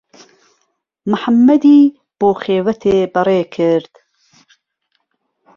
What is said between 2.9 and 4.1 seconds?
بەڕێ کرد